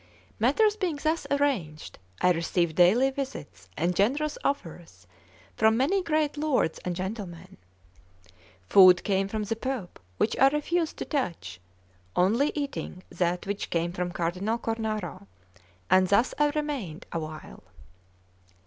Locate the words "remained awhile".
16.49-17.61